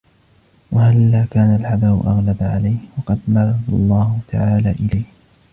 [0.71, 5.03] وَهَلَّا كَانَ الْحَذَرُ أَغْلَبَ عَلَيْهِ وَقَدْ نَدَبَ اللَّهُ تَعَالَى إلَيْهِ